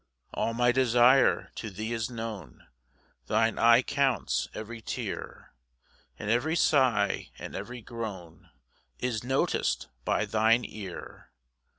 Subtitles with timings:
[0.29, 2.65] 6 All my desire to thee is known,
[3.27, 5.53] Thine eye counts every tear,
[6.17, 8.49] And every sigh, and every groan
[8.97, 11.29] Is notic'd by thine ear.